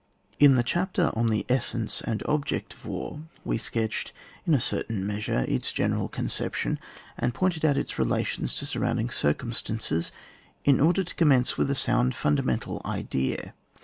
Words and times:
In 0.39 0.55
the 0.55 0.63
chapter 0.63 1.11
on 1.13 1.29
the 1.29 1.45
essence 1.47 2.01
and 2.01 2.23
object 2.25 2.73
of 2.73 2.87
war, 2.87 3.19
we 3.45 3.59
sketched, 3.59 4.11
in 4.47 4.55
a 4.55 4.59
certain 4.59 5.05
measure, 5.05 5.45
its 5.47 5.71
general 5.71 6.09
conception, 6.09 6.79
and 7.19 7.35
pointed 7.35 7.63
out 7.63 7.77
its 7.77 7.99
relations 7.99 8.55
to 8.55 8.65
surrounding 8.65 9.11
circumstances, 9.11 10.11
in 10.65 10.79
order 10.79 11.03
to 11.03 11.13
commence 11.13 11.55
with 11.55 11.69
a 11.69 11.75
sound 11.75 12.15
fun 12.15 12.35
damental 12.35 12.83
idea. 12.83 13.53